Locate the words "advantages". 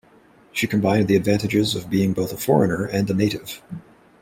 1.15-1.75